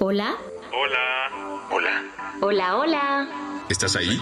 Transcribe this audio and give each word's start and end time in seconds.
Hola. 0.00 0.36
Hola. 0.72 1.66
Hola. 1.72 2.04
Hola, 2.40 2.76
hola. 2.76 3.64
¿Estás 3.68 3.96
ahí? 3.96 4.20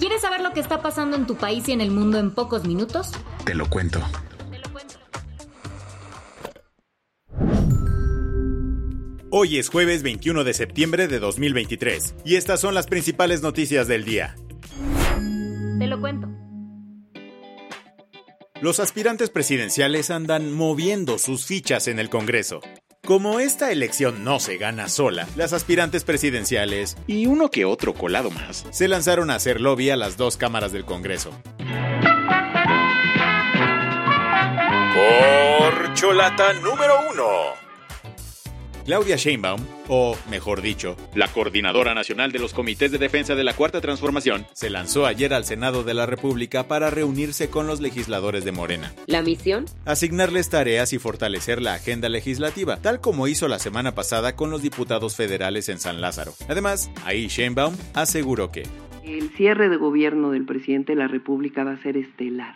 ¿Quieres 0.00 0.20
saber 0.22 0.40
lo 0.40 0.52
que 0.52 0.58
está 0.58 0.82
pasando 0.82 1.16
en 1.16 1.28
tu 1.28 1.36
país 1.36 1.68
y 1.68 1.72
en 1.72 1.80
el 1.80 1.92
mundo 1.92 2.18
en 2.18 2.32
pocos 2.32 2.64
minutos? 2.64 3.12
Te 3.44 3.54
lo 3.54 3.70
cuento. 3.70 4.00
Hoy 9.30 9.58
es 9.58 9.68
jueves 9.68 10.02
21 10.02 10.42
de 10.42 10.54
septiembre 10.54 11.06
de 11.06 11.20
2023 11.20 12.16
y 12.24 12.34
estas 12.34 12.60
son 12.60 12.74
las 12.74 12.88
principales 12.88 13.42
noticias 13.42 13.86
del 13.86 14.04
día. 14.04 14.34
Te 15.78 15.86
lo 15.86 16.00
cuento. 16.00 16.28
Los 18.60 18.80
aspirantes 18.80 19.30
presidenciales 19.30 20.10
andan 20.10 20.52
moviendo 20.52 21.18
sus 21.18 21.46
fichas 21.46 21.86
en 21.86 22.00
el 22.00 22.10
Congreso. 22.10 22.60
Como 23.08 23.40
esta 23.40 23.72
elección 23.72 24.22
no 24.22 24.38
se 24.38 24.58
gana 24.58 24.86
sola, 24.90 25.26
las 25.34 25.54
aspirantes 25.54 26.04
presidenciales 26.04 26.98
y 27.06 27.24
uno 27.24 27.50
que 27.50 27.64
otro 27.64 27.94
colado 27.94 28.30
más 28.30 28.66
se 28.68 28.86
lanzaron 28.86 29.30
a 29.30 29.36
hacer 29.36 29.62
lobby 29.62 29.88
a 29.88 29.96
las 29.96 30.18
dos 30.18 30.36
cámaras 30.36 30.72
del 30.72 30.84
Congreso. 30.84 31.30
Corcholata 34.92 36.52
número 36.52 36.96
1. 37.10 37.67
Claudia 38.88 39.16
Sheinbaum, 39.16 39.60
o 39.88 40.16
mejor 40.30 40.62
dicho, 40.62 40.96
la 41.14 41.28
coordinadora 41.28 41.92
nacional 41.94 42.32
de 42.32 42.38
los 42.38 42.54
comités 42.54 42.90
de 42.90 42.96
defensa 42.96 43.34
de 43.34 43.44
la 43.44 43.52
Cuarta 43.52 43.82
Transformación, 43.82 44.46
se 44.54 44.70
lanzó 44.70 45.04
ayer 45.04 45.34
al 45.34 45.44
Senado 45.44 45.84
de 45.84 45.92
la 45.92 46.06
República 46.06 46.68
para 46.68 46.88
reunirse 46.88 47.50
con 47.50 47.66
los 47.66 47.82
legisladores 47.82 48.46
de 48.46 48.52
Morena, 48.52 48.94
¿La 49.06 49.20
misión? 49.20 49.66
asignarles 49.84 50.48
tareas 50.48 50.94
y 50.94 50.98
fortalecer 50.98 51.60
la 51.60 51.74
agenda 51.74 52.08
legislativa, 52.08 52.78
tal 52.78 53.02
como 53.02 53.28
hizo 53.28 53.46
la 53.46 53.58
semana 53.58 53.94
pasada 53.94 54.34
con 54.36 54.48
los 54.48 54.62
diputados 54.62 55.16
federales 55.16 55.68
en 55.68 55.80
San 55.80 56.00
Lázaro. 56.00 56.32
Además, 56.48 56.90
ahí 57.04 57.26
Sheinbaum 57.26 57.76
aseguró 57.92 58.50
que 58.50 58.62
El 59.04 59.28
cierre 59.36 59.68
de 59.68 59.76
gobierno 59.76 60.30
del 60.30 60.46
presidente 60.46 60.92
de 60.92 60.98
la 61.00 61.08
República 61.08 61.62
va 61.62 61.72
a 61.72 61.82
ser 61.82 61.98
estelar. 61.98 62.54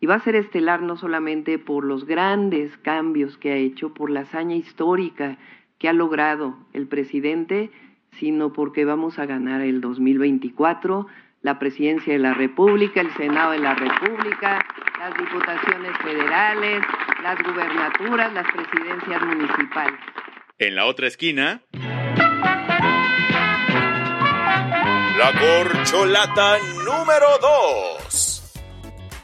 Y 0.00 0.06
va 0.06 0.16
a 0.16 0.20
ser 0.20 0.36
estelar 0.36 0.82
no 0.82 0.96
solamente 0.96 1.58
por 1.58 1.84
los 1.84 2.04
grandes 2.06 2.76
cambios 2.78 3.36
que 3.36 3.52
ha 3.52 3.56
hecho, 3.56 3.94
por 3.94 4.10
la 4.10 4.20
hazaña 4.20 4.54
histórica 4.54 5.38
que 5.78 5.88
ha 5.88 5.92
logrado 5.92 6.56
el 6.72 6.86
presidente, 6.86 7.70
sino 8.12 8.52
porque 8.52 8.84
vamos 8.84 9.18
a 9.18 9.26
ganar 9.26 9.60
el 9.60 9.80
2024 9.80 11.06
la 11.42 11.58
presidencia 11.58 12.12
de 12.12 12.18
la 12.18 12.34
República, 12.34 13.00
el 13.00 13.12
Senado 13.14 13.52
de 13.52 13.58
la 13.58 13.74
República, 13.74 14.64
las 14.98 15.16
diputaciones 15.16 15.96
federales, 15.98 16.82
las 17.22 17.38
gubernaturas, 17.42 18.32
las 18.32 18.46
presidencias 18.52 19.22
municipales. 19.22 20.00
En 20.58 20.74
la 20.74 20.86
otra 20.86 21.06
esquina. 21.06 21.62
La 25.16 25.32
corcholata 25.32 26.58
número 26.84 27.26
2. 27.40 27.97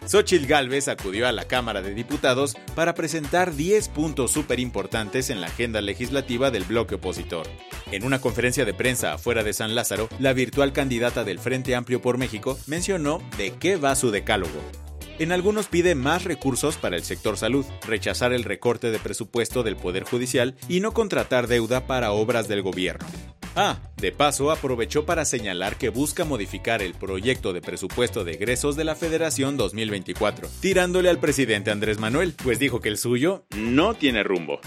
Xochitl 0.06 0.46
Gálvez 0.46 0.88
acudió 0.88 1.26
a 1.26 1.32
la 1.32 1.46
Cámara 1.46 1.80
de 1.80 1.94
Diputados 1.94 2.56
para 2.74 2.94
presentar 2.94 3.54
10 3.54 3.88
puntos 3.88 4.32
súper 4.32 4.60
importantes 4.60 5.30
en 5.30 5.40
la 5.40 5.46
agenda 5.46 5.80
legislativa 5.80 6.50
del 6.50 6.64
bloque 6.64 6.96
opositor. 6.96 7.46
En 7.90 8.04
una 8.04 8.20
conferencia 8.20 8.64
de 8.64 8.74
prensa 8.74 9.14
afuera 9.14 9.42
de 9.42 9.54
San 9.54 9.74
Lázaro, 9.74 10.08
la 10.18 10.32
virtual 10.32 10.72
candidata 10.72 11.24
del 11.24 11.38
Frente 11.38 11.74
Amplio 11.74 12.02
por 12.02 12.18
México 12.18 12.58
mencionó 12.66 13.22
de 13.38 13.52
qué 13.52 13.76
va 13.76 13.94
su 13.94 14.10
decálogo. 14.10 14.83
En 15.18 15.30
algunos 15.30 15.68
pide 15.68 15.94
más 15.94 16.24
recursos 16.24 16.76
para 16.76 16.96
el 16.96 17.04
sector 17.04 17.36
salud, 17.36 17.64
rechazar 17.86 18.32
el 18.32 18.42
recorte 18.42 18.90
de 18.90 18.98
presupuesto 18.98 19.62
del 19.62 19.76
Poder 19.76 20.02
Judicial 20.02 20.56
y 20.68 20.80
no 20.80 20.92
contratar 20.92 21.46
deuda 21.46 21.86
para 21.86 22.10
obras 22.10 22.48
del 22.48 22.62
gobierno. 22.62 23.06
Ah, 23.54 23.78
de 23.96 24.10
paso 24.10 24.50
aprovechó 24.50 25.06
para 25.06 25.24
señalar 25.24 25.76
que 25.76 25.88
busca 25.88 26.24
modificar 26.24 26.82
el 26.82 26.94
proyecto 26.94 27.52
de 27.52 27.60
presupuesto 27.60 28.24
de 28.24 28.32
egresos 28.32 28.74
de 28.74 28.82
la 28.82 28.96
Federación 28.96 29.56
2024, 29.56 30.48
tirándole 30.60 31.08
al 31.08 31.20
presidente 31.20 31.70
Andrés 31.70 32.00
Manuel, 32.00 32.34
pues 32.42 32.58
dijo 32.58 32.80
que 32.80 32.88
el 32.88 32.98
suyo 32.98 33.44
no 33.56 33.94
tiene 33.94 34.24
rumbo. 34.24 34.58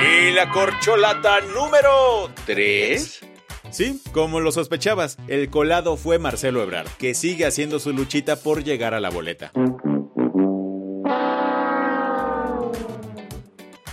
Y 0.00 0.30
la 0.30 0.48
corcholata 0.52 1.40
número 1.40 2.30
3. 2.46 3.31
Sí, 3.72 4.02
como 4.12 4.40
lo 4.40 4.52
sospechabas, 4.52 5.16
el 5.28 5.48
colado 5.48 5.96
fue 5.96 6.18
Marcelo 6.18 6.62
Ebrard, 6.62 6.88
que 6.98 7.14
sigue 7.14 7.46
haciendo 7.46 7.78
su 7.78 7.94
luchita 7.94 8.36
por 8.36 8.64
llegar 8.64 8.92
a 8.92 9.00
la 9.00 9.08
boleta. 9.08 9.50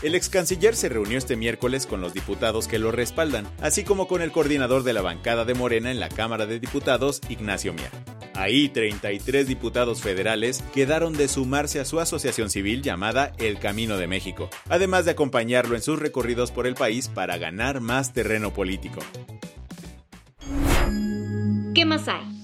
El 0.01 0.15
ex 0.15 0.29
canciller 0.29 0.75
se 0.75 0.89
reunió 0.89 1.17
este 1.17 1.37
miércoles 1.37 1.85
con 1.85 2.01
los 2.01 2.13
diputados 2.13 2.67
que 2.67 2.77
lo 2.77 2.91
respaldan, 2.91 3.47
así 3.61 3.85
como 3.85 4.07
con 4.07 4.21
el 4.21 4.33
coordinador 4.33 4.83
de 4.83 4.93
la 4.93 5.01
bancada 5.01 5.45
de 5.45 5.53
Morena 5.53 5.91
en 5.91 5.99
la 5.99 6.09
Cámara 6.09 6.45
de 6.45 6.59
Diputados, 6.59 7.21
Ignacio 7.29 7.73
Mier. 7.73 7.91
Ahí 8.33 8.69
33 8.69 9.47
diputados 9.47 10.01
federales 10.01 10.63
quedaron 10.73 11.13
de 11.13 11.27
sumarse 11.27 11.79
a 11.79 11.85
su 11.85 11.99
asociación 11.99 12.49
civil 12.49 12.81
llamada 12.81 13.33
El 13.37 13.59
Camino 13.59 13.97
de 13.97 14.07
México, 14.07 14.49
además 14.69 15.03
de 15.03 15.11
acompañarlo 15.11 15.75
en 15.75 15.81
sus 15.81 15.99
recorridos 15.99 16.51
por 16.51 16.65
el 16.67 16.75
país 16.75 17.09
para 17.09 17.37
ganar 17.37 17.81
más 17.81 18.13
terreno 18.13 18.53
político. 18.53 19.01
¿Qué 21.73 21.85
más 21.85 22.07
hay? 22.07 22.38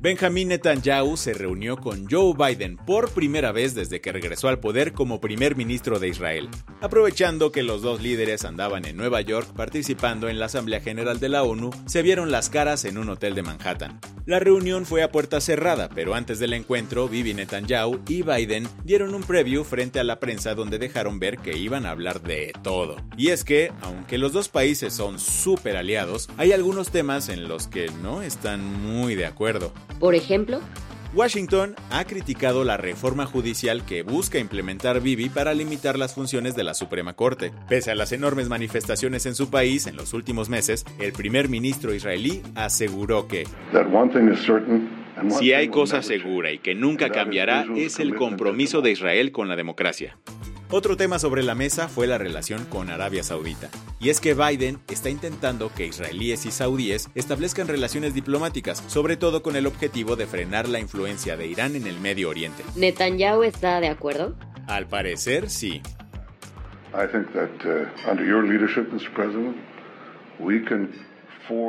Benjamin 0.00 0.46
Netanyahu 0.46 1.16
se 1.16 1.34
reunió 1.34 1.76
con 1.76 2.06
Joe 2.08 2.32
Biden 2.32 2.76
por 2.76 3.10
primera 3.10 3.50
vez 3.50 3.74
desde 3.74 4.00
que 4.00 4.12
regresó 4.12 4.46
al 4.46 4.60
poder 4.60 4.92
como 4.92 5.20
primer 5.20 5.56
ministro 5.56 5.98
de 5.98 6.06
Israel, 6.06 6.48
aprovechando 6.80 7.50
que 7.50 7.64
los 7.64 7.82
dos 7.82 8.00
líderes 8.00 8.44
andaban 8.44 8.84
en 8.84 8.96
Nueva 8.96 9.22
York 9.22 9.48
participando 9.56 10.28
en 10.28 10.38
la 10.38 10.46
Asamblea 10.46 10.78
General 10.80 11.18
de 11.18 11.28
la 11.28 11.42
ONU, 11.42 11.70
se 11.86 12.02
vieron 12.02 12.30
las 12.30 12.48
caras 12.48 12.84
en 12.84 12.96
un 12.96 13.08
hotel 13.08 13.34
de 13.34 13.42
Manhattan. 13.42 13.98
La 14.24 14.38
reunión 14.38 14.84
fue 14.84 15.02
a 15.02 15.10
puerta 15.10 15.40
cerrada, 15.40 15.88
pero 15.88 16.14
antes 16.14 16.38
del 16.38 16.52
encuentro, 16.52 17.08
Bibi 17.08 17.32
Netanyahu 17.34 18.02
y 18.06 18.22
Biden 18.22 18.68
dieron 18.84 19.14
un 19.14 19.22
preview 19.22 19.64
frente 19.64 19.98
a 19.98 20.04
la 20.04 20.20
prensa 20.20 20.54
donde 20.54 20.78
dejaron 20.78 21.18
ver 21.18 21.38
que 21.38 21.56
iban 21.56 21.86
a 21.86 21.92
hablar 21.92 22.20
de 22.20 22.52
todo. 22.62 22.96
Y 23.16 23.28
es 23.28 23.42
que, 23.42 23.72
aunque 23.80 24.18
los 24.18 24.34
dos 24.34 24.50
países 24.50 24.92
son 24.92 25.18
súper 25.18 25.78
aliados, 25.78 26.28
hay 26.36 26.52
algunos 26.52 26.90
temas 26.90 27.30
en 27.30 27.48
los 27.48 27.68
que 27.68 27.90
no 28.02 28.20
están 28.20 28.62
muy 28.62 29.14
de 29.14 29.24
acuerdo. 29.24 29.72
Por 29.98 30.14
ejemplo, 30.14 30.60
Washington 31.14 31.74
ha 31.90 32.04
criticado 32.04 32.64
la 32.64 32.76
reforma 32.76 33.26
judicial 33.26 33.84
que 33.84 34.02
busca 34.02 34.38
implementar 34.38 35.00
Bibi 35.00 35.28
para 35.28 35.54
limitar 35.54 35.98
las 35.98 36.14
funciones 36.14 36.54
de 36.54 36.64
la 36.64 36.74
Suprema 36.74 37.14
Corte. 37.14 37.50
Pese 37.68 37.90
a 37.90 37.94
las 37.94 38.12
enormes 38.12 38.48
manifestaciones 38.48 39.26
en 39.26 39.34
su 39.34 39.50
país 39.50 39.86
en 39.86 39.96
los 39.96 40.12
últimos 40.12 40.48
meses, 40.48 40.84
el 41.00 41.12
primer 41.12 41.48
ministro 41.48 41.94
israelí 41.94 42.42
aseguró 42.54 43.26
que 43.26 43.44
si 45.30 45.52
hay 45.52 45.68
cosa 45.68 46.02
segura 46.02 46.52
y 46.52 46.58
que 46.58 46.74
nunca 46.74 47.10
cambiará 47.10 47.66
es 47.74 47.98
el 47.98 48.14
compromiso 48.14 48.82
de 48.82 48.92
Israel 48.92 49.32
con 49.32 49.48
la 49.48 49.56
democracia. 49.56 50.16
Otro 50.70 50.98
tema 50.98 51.18
sobre 51.18 51.42
la 51.42 51.54
mesa 51.54 51.88
fue 51.88 52.06
la 52.06 52.18
relación 52.18 52.66
con 52.66 52.90
Arabia 52.90 53.22
Saudita. 53.22 53.70
Y 53.98 54.10
es 54.10 54.20
que 54.20 54.34
Biden 54.34 54.78
está 54.90 55.08
intentando 55.08 55.72
que 55.74 55.86
israelíes 55.86 56.44
y 56.44 56.50
saudíes 56.50 57.08
establezcan 57.14 57.68
relaciones 57.68 58.12
diplomáticas, 58.12 58.84
sobre 58.86 59.16
todo 59.16 59.42
con 59.42 59.56
el 59.56 59.66
objetivo 59.66 60.14
de 60.14 60.26
frenar 60.26 60.68
la 60.68 60.78
influencia 60.78 61.38
de 61.38 61.46
Irán 61.46 61.74
en 61.74 61.86
el 61.86 61.98
Medio 62.00 62.28
Oriente. 62.28 62.62
¿Netanyahu 62.76 63.44
está 63.44 63.80
de 63.80 63.88
acuerdo? 63.88 64.36
Al 64.66 64.86
parecer, 64.86 65.48
sí. 65.48 65.80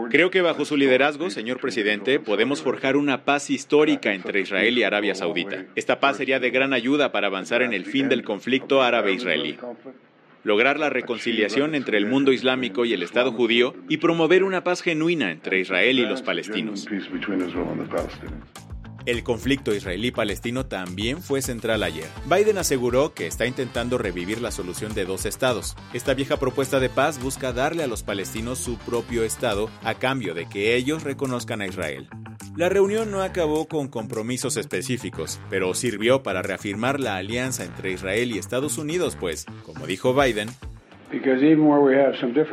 Creo 0.09 0.31
que 0.31 0.41
bajo 0.41 0.65
su 0.65 0.77
liderazgo, 0.77 1.29
señor 1.29 1.59
presidente, 1.59 2.19
podemos 2.19 2.61
forjar 2.61 2.97
una 2.97 3.23
paz 3.25 3.49
histórica 3.49 4.13
entre 4.13 4.41
Israel 4.41 4.77
y 4.77 4.83
Arabia 4.83 5.15
Saudita. 5.15 5.65
Esta 5.75 5.99
paz 5.99 6.17
sería 6.17 6.39
de 6.39 6.51
gran 6.51 6.73
ayuda 6.73 7.11
para 7.11 7.27
avanzar 7.27 7.61
en 7.61 7.73
el 7.73 7.85
fin 7.85 8.09
del 8.09 8.23
conflicto 8.23 8.81
árabe-israelí. 8.81 9.57
lograr 10.43 10.79
la 10.79 10.89
reconciliación 10.89 11.75
entre 11.75 11.97
el 11.97 12.05
mundo 12.05 12.31
islámico 12.31 12.85
y 12.85 12.93
el 12.93 13.03
Estado 13.03 13.33
judío 13.33 13.75
y 13.89 13.97
promover 13.97 14.45
una 14.45 14.63
paz 14.63 14.81
genuina 14.81 15.31
entre 15.31 15.59
Israel 15.59 15.99
y 15.99 16.05
los 16.05 16.21
palestinos. 16.21 16.87
El 19.05 19.23
conflicto 19.23 19.73
israelí-palestino 19.73 20.65
también 20.65 21.21
fue 21.21 21.41
central 21.41 21.83
ayer. 21.83 22.07
Biden 22.25 22.57
aseguró 22.57 23.13
que 23.13 23.27
está 23.27 23.45
intentando 23.45 23.97
revivir 23.97 24.41
la 24.41 24.51
solución 24.51 24.93
de 24.93 25.05
dos 25.05 25.25
estados. 25.25 25.75
Esta 25.93 26.13
vieja 26.13 26.37
propuesta 26.37 26.79
de 26.79 26.89
paz 26.89 27.21
busca 27.21 27.53
darle 27.53 27.83
a 27.83 27.87
los 27.87 28.03
palestinos 28.03 28.59
su 28.59 28.77
propio 28.77 29.23
estado 29.23 29.69
a 29.83 29.95
cambio 29.95 30.33
de 30.33 30.47
que 30.47 30.75
ellos 30.75 31.03
reconozcan 31.03 31.61
a 31.61 31.67
Israel. 31.67 32.09
La 32.55 32.67
reunión 32.67 33.09
no 33.11 33.21
acabó 33.21 33.67
con 33.67 33.87
compromisos 33.87 34.57
específicos, 34.57 35.39
pero 35.49 35.73
sirvió 35.73 36.23
para 36.23 36.41
reafirmar 36.41 36.99
la 36.99 37.15
alianza 37.15 37.63
entre 37.63 37.91
Israel 37.91 38.31
y 38.31 38.37
Estados 38.37 38.77
Unidos, 38.77 39.15
pues, 39.17 39.45
como 39.65 39.87
dijo 39.87 40.13
Biden, 40.13 40.49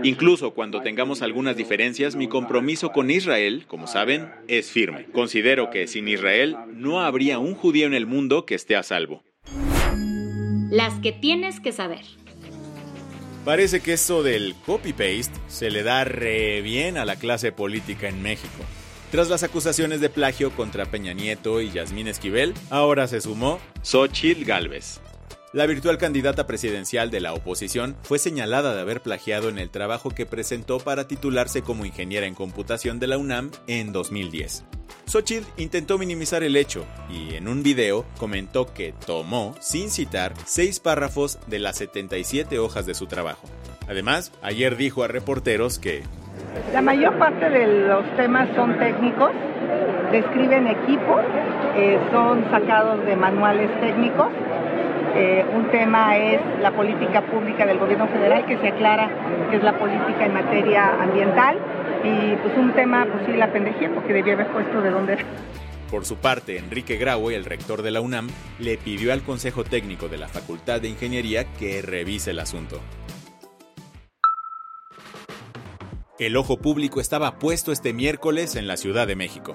Incluso 0.02 0.52
cuando 0.52 0.80
tengamos 0.80 1.22
algunas 1.22 1.56
diferencias, 1.56 2.16
mi 2.16 2.28
compromiso 2.28 2.90
con 2.92 3.10
Israel, 3.10 3.64
como 3.66 3.86
saben, 3.86 4.28
es 4.48 4.70
firme. 4.70 5.06
Considero 5.12 5.70
que 5.70 5.86
sin 5.86 6.08
Israel 6.08 6.56
no 6.72 7.00
habría 7.00 7.38
un 7.38 7.54
judío 7.54 7.86
en 7.86 7.94
el 7.94 8.06
mundo 8.06 8.46
que 8.46 8.54
esté 8.54 8.76
a 8.76 8.82
salvo. 8.82 9.22
Las 10.70 10.94
que 11.00 11.12
tienes 11.12 11.60
que 11.60 11.72
saber. 11.72 12.04
Parece 13.44 13.80
que 13.80 13.92
eso 13.92 14.24
del 14.24 14.54
copy-paste 14.64 15.38
se 15.46 15.70
le 15.70 15.84
da 15.84 16.02
re 16.04 16.62
bien 16.62 16.96
a 16.96 17.04
la 17.04 17.16
clase 17.16 17.52
política 17.52 18.08
en 18.08 18.20
México. 18.20 18.64
Tras 19.12 19.30
las 19.30 19.44
acusaciones 19.44 20.00
de 20.00 20.10
plagio 20.10 20.50
contra 20.50 20.86
Peña 20.86 21.12
Nieto 21.12 21.60
y 21.60 21.70
Yasmín 21.70 22.08
Esquivel, 22.08 22.54
ahora 22.70 23.06
se 23.06 23.20
sumó 23.20 23.60
Xochitl 23.82 24.44
Galvez. 24.44 25.00
La 25.56 25.64
virtual 25.64 25.96
candidata 25.96 26.46
presidencial 26.46 27.10
de 27.10 27.20
la 27.20 27.32
oposición 27.32 27.96
fue 28.02 28.18
señalada 28.18 28.74
de 28.74 28.82
haber 28.82 29.00
plagiado 29.00 29.48
en 29.48 29.58
el 29.58 29.70
trabajo 29.70 30.10
que 30.10 30.26
presentó 30.26 30.80
para 30.80 31.08
titularse 31.08 31.62
como 31.62 31.86
ingeniera 31.86 32.26
en 32.26 32.34
computación 32.34 33.00
de 33.00 33.06
la 33.06 33.16
UNAM 33.16 33.50
en 33.66 33.90
2010. 33.90 34.66
Xochitl 35.06 35.46
intentó 35.56 35.96
minimizar 35.96 36.42
el 36.42 36.56
hecho 36.56 36.84
y 37.08 37.36
en 37.36 37.48
un 37.48 37.62
video 37.62 38.04
comentó 38.18 38.74
que 38.74 38.92
tomó, 39.06 39.54
sin 39.60 39.88
citar, 39.88 40.34
seis 40.44 40.78
párrafos 40.78 41.38
de 41.46 41.58
las 41.58 41.78
77 41.78 42.58
hojas 42.58 42.84
de 42.84 42.92
su 42.92 43.06
trabajo. 43.06 43.48
Además, 43.88 44.32
ayer 44.42 44.76
dijo 44.76 45.04
a 45.04 45.08
reporteros 45.08 45.78
que... 45.78 46.02
La 46.74 46.82
mayor 46.82 47.18
parte 47.18 47.48
de 47.48 47.88
los 47.88 48.04
temas 48.16 48.46
son 48.54 48.78
técnicos, 48.78 49.30
describen 50.12 50.66
equipo, 50.66 51.18
eh, 51.76 51.98
son 52.12 52.44
sacados 52.50 53.06
de 53.06 53.16
manuales 53.16 53.70
técnicos 53.80 54.28
eh, 55.16 55.44
un 55.54 55.70
tema 55.70 56.16
es 56.18 56.40
la 56.60 56.72
política 56.72 57.22
pública 57.22 57.64
del 57.64 57.78
gobierno 57.78 58.06
federal, 58.08 58.44
que 58.44 58.58
se 58.58 58.68
aclara 58.68 59.08
que 59.50 59.56
es 59.56 59.62
la 59.62 59.78
política 59.78 60.26
en 60.26 60.34
materia 60.34 61.02
ambiental. 61.02 61.56
Y 62.04 62.36
pues 62.36 62.56
un 62.58 62.72
tema, 62.74 63.06
pues 63.10 63.24
sí, 63.26 63.32
la 63.32 63.50
pendejía, 63.50 63.90
porque 63.94 64.12
debía 64.12 64.34
haber 64.34 64.48
puesto 64.48 64.82
de 64.82 64.90
dónde 64.90 65.16
Por 65.90 66.04
su 66.04 66.16
parte, 66.16 66.58
Enrique 66.58 66.96
Graue, 66.96 67.34
el 67.34 67.46
rector 67.46 67.80
de 67.80 67.90
la 67.90 68.02
UNAM, 68.02 68.28
le 68.58 68.76
pidió 68.76 69.12
al 69.12 69.22
Consejo 69.22 69.64
Técnico 69.64 70.08
de 70.08 70.18
la 70.18 70.28
Facultad 70.28 70.82
de 70.82 70.88
Ingeniería 70.88 71.44
que 71.58 71.80
revise 71.80 72.32
el 72.32 72.40
asunto. 72.40 72.80
El 76.18 76.36
ojo 76.36 76.58
público 76.58 77.00
estaba 77.00 77.38
puesto 77.38 77.72
este 77.72 77.92
miércoles 77.92 78.56
en 78.56 78.66
la 78.66 78.76
Ciudad 78.76 79.06
de 79.06 79.16
México. 79.16 79.54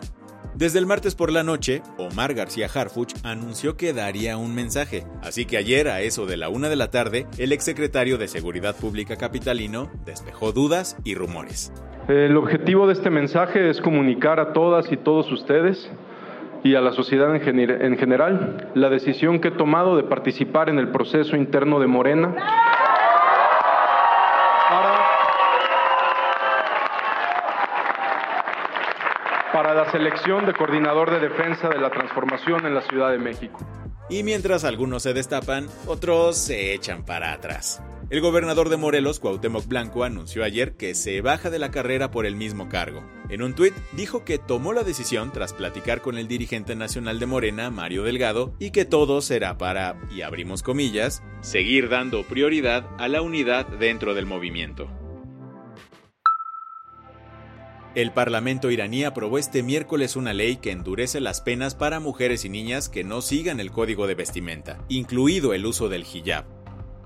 Desde 0.62 0.78
el 0.78 0.86
martes 0.86 1.16
por 1.16 1.32
la 1.32 1.42
noche, 1.42 1.82
Omar 1.98 2.36
García 2.36 2.68
Harfuch 2.72 3.16
anunció 3.24 3.78
que 3.78 3.94
daría 3.94 4.38
un 4.38 4.54
mensaje, 4.54 5.06
así 5.24 5.46
que 5.46 5.58
ayer 5.58 5.88
a 5.88 6.02
eso 6.02 6.28
de 6.28 6.38
la 6.38 6.50
una 6.50 6.70
de 6.70 6.76
la 6.76 6.92
tarde, 6.92 7.26
el 7.40 7.52
exsecretario 7.52 8.20
de 8.20 8.28
Seguridad 8.28 8.76
Pública 8.76 9.16
capitalino 9.16 9.90
despejó 10.06 10.52
dudas 10.52 10.98
y 11.04 11.16
rumores. 11.16 11.74
El 12.08 12.38
objetivo 12.38 12.86
de 12.86 12.94
este 12.94 13.10
mensaje 13.10 13.72
es 13.72 13.82
comunicar 13.82 14.40
a 14.40 14.54
todas 14.54 14.92
y 14.92 14.98
todos 14.98 15.32
ustedes 15.32 15.92
y 16.64 16.76
a 16.76 16.82
la 16.82 16.92
sociedad 16.92 17.36
en, 17.36 17.60
en 17.60 17.98
general 17.98 18.70
la 18.76 18.92
decisión 18.92 19.40
que 19.40 19.48
he 19.48 19.58
tomado 19.58 19.98
de 19.98 20.04
participar 20.04 20.70
en 20.70 20.78
el 20.78 20.90
proceso 20.90 21.36
interno 21.36 21.80
de 21.80 21.88
Morena 21.88 22.36
para 29.52 29.74
la 29.74 29.92
selección 29.92 30.46
de 30.46 30.54
coordinador 30.54 31.12
de 31.12 31.20
defensa 31.20 31.70
de 31.70 31.80
la 31.80 31.90
transformación 31.90 32.66
en 32.66 32.76
la 32.76 32.82
Ciudad 32.82 33.12
de 33.12 33.18
México. 33.18 33.60
Y 34.10 34.24
mientras 34.24 34.64
algunos 34.64 35.04
se 35.04 35.14
destapan, 35.14 35.68
otros 35.88 36.38
se 36.38 36.74
echan 36.74 37.06
para 37.06 37.32
atrás. 37.32 37.82
El 38.10 38.20
gobernador 38.20 38.68
de 38.68 38.76
Morelos, 38.76 39.22
Cuauhtémoc 39.22 39.68
Blanco, 39.68 40.04
anunció 40.04 40.44
ayer 40.44 40.76
que 40.76 40.96
se 40.96 41.22
baja 41.22 41.50
de 41.50 41.60
la 41.60 41.72
carrera 41.72 42.12
por 42.12 42.26
el 42.26 42.36
mismo 42.36 42.68
cargo. 42.68 43.04
En 43.30 43.42
un 43.42 43.56
tuit 43.56 43.74
dijo 43.94 44.26
que 44.26 44.38
tomó 44.38 44.74
la 44.74 44.84
decisión 44.84 45.32
tras 45.32 45.54
platicar 45.54 46.02
con 46.02 46.18
el 46.18 46.28
dirigente 46.28 46.76
nacional 46.76 47.20
de 47.20 47.26
Morena, 47.26 47.70
Mario 47.70 48.04
Delgado, 48.04 48.54
y 48.60 48.72
que 48.72 48.84
todo 48.84 49.22
será 49.22 49.58
para, 49.58 49.96
y 50.14 50.24
abrimos 50.24 50.62
comillas, 50.62 51.24
seguir 51.40 51.88
dando 51.88 52.24
prioridad 52.24 52.86
a 52.98 53.08
la 53.08 53.22
unidad 53.22 53.66
dentro 53.66 54.14
del 54.14 54.26
movimiento. 54.26 54.90
El 57.94 58.14
Parlamento 58.14 58.72
iraní 58.72 59.04
aprobó 59.04 59.38
este 59.38 59.64
miércoles 59.64 60.16
una 60.16 60.34
ley 60.34 60.56
que 60.56 60.72
endurece 60.72 61.20
las 61.20 61.42
penas 61.42 61.76
para 61.76 62.00
mujeres 62.00 62.46
y 62.46 62.50
niñas 62.50 62.88
que 62.88 63.04
no 63.04 63.22
sigan 63.22 63.60
el 63.60 63.72
código 63.72 64.08
de 64.08 64.16
vestimenta, 64.16 64.80
incluido 64.88 65.54
el 65.54 65.66
uso 65.66 65.90
del 65.90 66.04
hijab. 66.04 66.61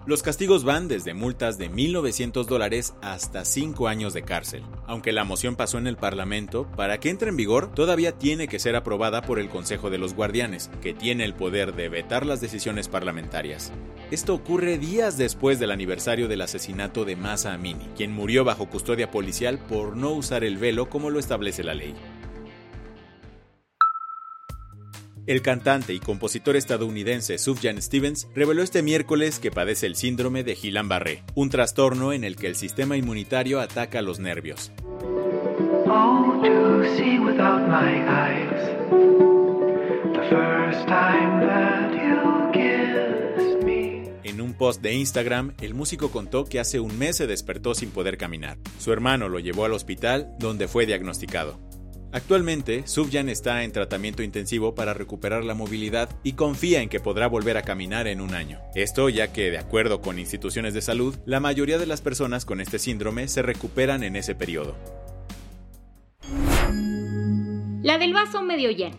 Los 0.08 0.22
castigos 0.22 0.64
van 0.64 0.88
desde 0.88 1.16
multas 1.16 1.58
de 1.58 1.72
1.900 1.72 2.46
dólares 2.46 2.94
hasta 3.02 3.44
5 3.44 3.88
años 3.88 4.14
de 4.14 4.22
cárcel. 4.22 4.62
Aunque 4.86 5.12
la 5.12 5.24
moción 5.24 5.56
pasó 5.56 5.80
en 5.80 5.88
el 5.88 5.98
Parlamento, 5.98 6.68
para 6.78 7.00
que 7.00 7.10
entre 7.10 7.30
en 7.30 7.38
vigor 7.38 7.74
todavía 7.74 8.12
tiene 8.12 8.48
que 8.48 8.60
ser 8.60 8.76
aprobada 8.76 9.24
por 9.24 9.40
el 9.40 9.50
Consejo 9.50 9.90
de 9.90 9.98
los 9.98 10.14
Guardianes, 10.14 10.70
que 10.84 10.94
tiene 10.94 11.26
el 11.26 11.34
poder 11.34 11.74
de 11.74 11.90
vetar 11.90 12.24
las 12.24 12.40
decisiones 12.40 12.88
parlamentarias. 12.88 13.72
Esto 14.12 14.36
ocurre 14.36 14.78
días 14.78 15.18
después 15.18 15.58
del 15.58 15.72
aniversario 15.72 16.28
del 16.28 16.42
asesinato 16.42 17.04
de 17.04 17.16
Masa 17.16 17.54
Amini, 17.54 17.90
quien 17.98 18.12
murió 18.12 18.44
bajo 18.44 18.70
custodia 18.70 19.10
policial 19.10 19.58
por 19.58 19.98
no 19.98 20.12
usar 20.12 20.44
el 20.44 20.58
velo 20.58 20.88
como 20.88 21.10
lo 21.10 21.18
establece 21.18 21.64
la 21.64 21.74
ley. 21.74 21.96
El 25.28 25.42
cantante 25.42 25.92
y 25.92 26.00
compositor 26.00 26.56
estadounidense 26.56 27.40
Sufjan 27.40 27.82
Stevens 27.82 28.28
reveló 28.36 28.62
este 28.62 28.84
miércoles 28.84 29.40
que 29.40 29.50
padece 29.50 29.88
el 29.88 29.96
síndrome 29.96 30.44
de 30.44 30.56
Guillain-Barré, 30.56 31.24
un 31.34 31.50
trastorno 31.50 32.14
en 32.14 32.24
el 32.24 32.36
que 32.36 32.46
el 32.46 32.56
sistema 32.56 32.96
inmunitario 32.96 33.60
ataca 33.60 34.04
los 34.04 34.20
nervios. 34.20 34.72
En 44.24 44.42
un 44.42 44.54
post 44.54 44.82
de 44.84 44.94
Instagram, 44.94 45.54
el 45.60 45.74
músico 45.74 46.12
contó 46.12 46.46
que 46.46 46.60
hace 46.60 46.80
un 46.80 47.00
mes 47.00 47.18
se 47.18 47.26
despertó 47.26 47.74
sin 47.74 47.90
poder 47.90 48.20
caminar. 48.20 48.60
Su 48.78 48.94
hermano 48.94 49.28
lo 49.28 49.40
llevó 49.40 49.66
al 49.66 49.74
hospital 49.74 50.36
donde 50.38 50.68
fue 50.68 50.86
diagnosticado. 50.86 51.60
Actualmente, 52.16 52.88
Subjan 52.88 53.28
está 53.28 53.66
en 53.66 53.74
tratamiento 53.74 54.24
intensivo 54.24 54.74
para 54.74 54.94
recuperar 54.94 55.44
la 55.44 55.54
movilidad 55.54 56.10
y 56.24 56.32
confía 56.32 56.82
en 56.82 56.88
que 56.88 57.02
podrá 57.02 57.28
volver 57.28 57.58
a 57.58 57.64
caminar 57.64 58.08
en 58.08 58.22
un 58.22 58.34
año. 58.34 58.62
Esto 58.74 59.10
ya 59.10 59.34
que, 59.34 59.52
de 59.52 59.58
acuerdo 59.58 60.00
con 60.00 60.18
instituciones 60.18 60.74
de 60.74 60.82
salud, 60.82 61.18
la 61.26 61.42
mayoría 61.42 61.78
de 61.78 61.88
las 61.88 62.00
personas 62.00 62.46
con 62.46 62.62
este 62.62 62.80
síndrome 62.80 63.28
se 63.28 63.42
recuperan 63.42 64.02
en 64.02 64.16
ese 64.16 64.34
periodo. 64.34 64.78
La 67.84 67.98
del 67.98 68.14
vaso 68.14 68.42
medio 68.42 68.72
lleno. 68.72 68.98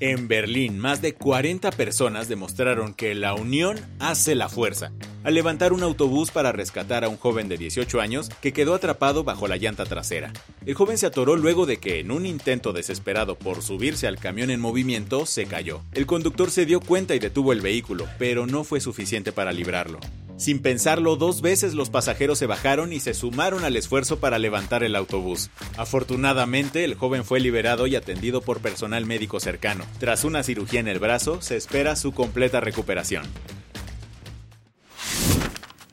En 0.00 0.26
Berlín, 0.26 0.80
más 0.80 1.02
de 1.02 1.14
40 1.14 1.70
personas 1.70 2.28
demostraron 2.28 2.94
que 2.94 3.14
la 3.14 3.34
unión 3.34 3.78
hace 4.00 4.34
la 4.34 4.48
fuerza 4.48 4.90
al 5.24 5.34
levantar 5.34 5.72
un 5.72 5.82
autobús 5.82 6.30
para 6.30 6.52
rescatar 6.52 7.04
a 7.04 7.08
un 7.08 7.16
joven 7.16 7.48
de 7.48 7.58
18 7.58 8.00
años 8.00 8.28
que 8.40 8.52
quedó 8.52 8.74
atrapado 8.74 9.24
bajo 9.24 9.48
la 9.48 9.56
llanta 9.56 9.84
trasera. 9.84 10.32
El 10.66 10.74
joven 10.74 10.98
se 10.98 11.06
atoró 11.06 11.36
luego 11.36 11.66
de 11.66 11.78
que, 11.78 12.00
en 12.00 12.10
un 12.10 12.26
intento 12.26 12.72
desesperado 12.72 13.36
por 13.36 13.62
subirse 13.62 14.06
al 14.06 14.18
camión 14.18 14.50
en 14.50 14.60
movimiento, 14.60 15.26
se 15.26 15.46
cayó. 15.46 15.82
El 15.92 16.06
conductor 16.06 16.50
se 16.50 16.66
dio 16.66 16.80
cuenta 16.80 17.14
y 17.14 17.18
detuvo 17.18 17.52
el 17.52 17.60
vehículo, 17.60 18.06
pero 18.18 18.46
no 18.46 18.64
fue 18.64 18.80
suficiente 18.80 19.32
para 19.32 19.52
librarlo. 19.52 20.00
Sin 20.42 20.60
pensarlo 20.60 21.14
dos 21.14 21.40
veces 21.40 21.74
los 21.74 21.88
pasajeros 21.88 22.36
se 22.36 22.46
bajaron 22.46 22.92
y 22.92 22.98
se 22.98 23.14
sumaron 23.14 23.64
al 23.64 23.76
esfuerzo 23.76 24.18
para 24.18 24.40
levantar 24.40 24.82
el 24.82 24.96
autobús. 24.96 25.50
Afortunadamente, 25.76 26.82
el 26.82 26.96
joven 26.96 27.24
fue 27.24 27.38
liberado 27.38 27.86
y 27.86 27.94
atendido 27.94 28.40
por 28.40 28.58
personal 28.58 29.06
médico 29.06 29.38
cercano. 29.38 29.84
Tras 30.00 30.24
una 30.24 30.42
cirugía 30.42 30.80
en 30.80 30.88
el 30.88 30.98
brazo, 30.98 31.40
se 31.42 31.56
espera 31.56 31.94
su 31.94 32.12
completa 32.12 32.60
recuperación. 32.60 33.22